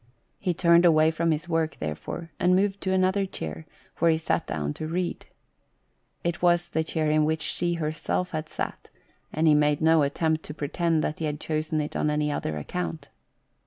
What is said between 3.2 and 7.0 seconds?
chair, where he sat down to read. It was the